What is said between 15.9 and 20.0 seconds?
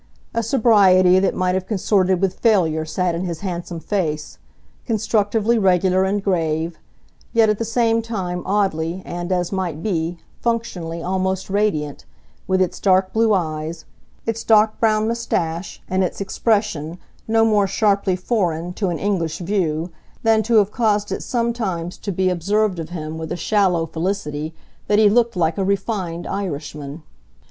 its expression no more sharply "foreign" to an English view